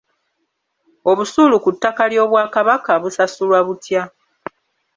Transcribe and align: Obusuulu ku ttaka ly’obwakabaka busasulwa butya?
Obusuulu 1.09 1.55
ku 1.63 1.69
ttaka 1.75 2.03
ly’obwakabaka 2.11 2.91
busasulwa 3.01 3.59
butya? 3.67 4.03